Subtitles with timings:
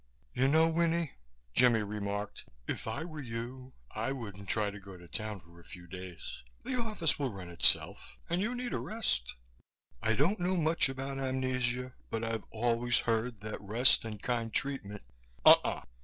[0.33, 1.11] "You know, Winnie,"
[1.53, 5.63] Jimmie remarked, "if I were you I wouldn't try to go to town for a
[5.63, 6.41] few days.
[6.63, 9.35] The office will run itself and you need a rest.
[10.01, 15.03] I don't know much about amnesia but I've always heard that rest and kind treatment"
[15.45, 15.81] "Uh uh!"